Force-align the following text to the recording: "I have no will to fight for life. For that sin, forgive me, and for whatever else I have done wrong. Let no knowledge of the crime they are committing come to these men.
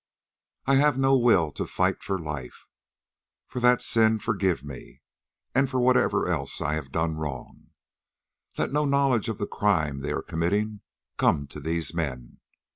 "I 0.65 0.77
have 0.77 0.97
no 0.97 1.15
will 1.15 1.51
to 1.51 1.67
fight 1.67 2.01
for 2.01 2.17
life. 2.17 2.65
For 3.45 3.59
that 3.59 3.83
sin, 3.83 4.17
forgive 4.17 4.63
me, 4.63 5.03
and 5.53 5.69
for 5.69 5.79
whatever 5.79 6.27
else 6.27 6.59
I 6.59 6.73
have 6.73 6.91
done 6.91 7.17
wrong. 7.17 7.67
Let 8.57 8.73
no 8.73 8.85
knowledge 8.85 9.29
of 9.29 9.37
the 9.37 9.45
crime 9.45 9.99
they 9.99 10.11
are 10.11 10.23
committing 10.23 10.81
come 11.17 11.45
to 11.49 11.59
these 11.59 11.93
men. 11.93 12.39